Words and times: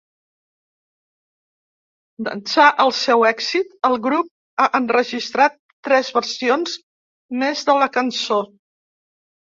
D'ençà 2.27 2.65
el 2.85 2.93
seu 3.01 3.25
èxit, 3.31 3.69
el 3.89 3.97
grup 4.07 4.31
ha 4.63 4.67
enregistrat 4.79 5.61
tres 5.89 6.11
versions 6.19 6.75
més 7.45 7.65
de 7.69 7.77
la 7.85 7.91
cançó. 7.99 8.41